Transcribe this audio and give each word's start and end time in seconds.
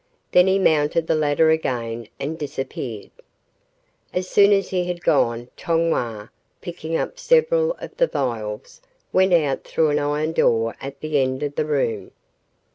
Then 0.31 0.47
he 0.47 0.57
mounted 0.57 1.05
the 1.05 1.13
ladder 1.13 1.51
again 1.51 2.07
and 2.19 2.35
disappeared. 2.35 3.11
As 4.11 4.27
soon 4.27 4.51
as 4.51 4.69
he 4.71 4.85
had 4.85 5.03
gone 5.03 5.49
Tong 5.55 5.91
Wah, 5.91 6.29
picking 6.59 6.97
up 6.97 7.19
several 7.19 7.73
of 7.73 7.95
the 7.97 8.07
vials, 8.07 8.81
went 9.13 9.31
out 9.33 9.63
through 9.63 9.89
an 9.89 9.99
iron 9.99 10.31
door 10.31 10.75
at 10.81 11.01
the 11.01 11.19
end 11.19 11.43
of 11.43 11.53
the 11.53 11.65
room. 11.65 12.09